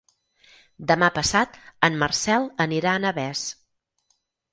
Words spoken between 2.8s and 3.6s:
a Navès.